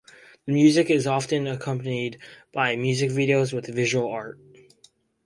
[0.47, 2.17] The music is often accompanied
[2.51, 4.39] by music videos with visual art.